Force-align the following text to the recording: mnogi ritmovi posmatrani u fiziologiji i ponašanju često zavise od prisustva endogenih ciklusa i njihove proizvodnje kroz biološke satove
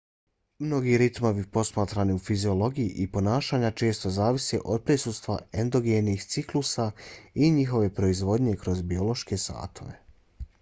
mnogi 0.61 0.93
ritmovi 0.99 1.43
posmatrani 1.57 2.13
u 2.19 2.21
fiziologiji 2.27 2.93
i 3.03 3.11
ponašanju 3.17 3.71
često 3.81 4.13
zavise 4.15 4.59
od 4.77 4.83
prisustva 4.89 5.37
endogenih 5.65 6.25
ciklusa 6.33 6.89
i 7.33 7.51
njihove 7.59 7.93
proizvodnje 8.01 8.57
kroz 8.65 8.81
biološke 8.95 9.43
satove 9.47 9.97